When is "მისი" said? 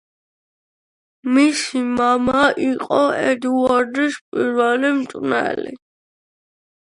1.33-1.81